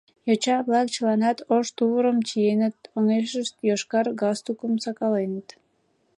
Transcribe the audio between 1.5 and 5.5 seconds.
ош тувырым чиеныт, оҥешышт йошкар галстукым сакаленыт.